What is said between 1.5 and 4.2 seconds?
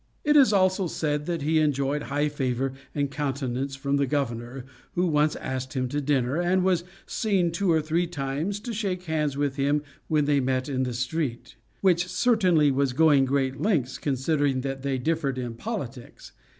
enjoyed high favor and countenance from the